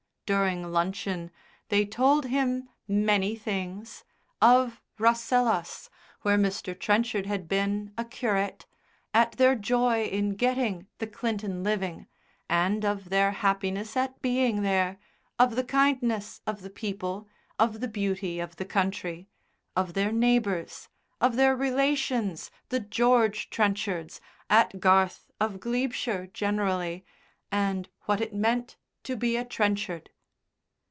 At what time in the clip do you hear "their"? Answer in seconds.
9.33-9.55, 13.09-13.31, 19.95-20.13, 21.35-21.57